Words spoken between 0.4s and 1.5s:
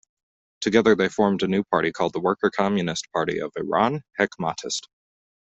Together they formed a